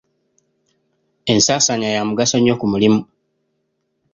[1.31, 2.99] Ensaasaanya ya mugaso nnyo ku mulimu.